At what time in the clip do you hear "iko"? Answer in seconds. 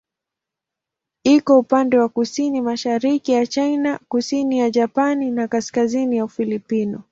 1.23-1.59